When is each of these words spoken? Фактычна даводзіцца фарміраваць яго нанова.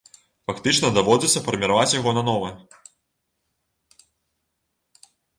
Фактычна 0.51 0.87
даводзіцца 0.97 1.41
фарміраваць 1.47 1.93
яго 1.95 2.13
нанова. 2.17 2.49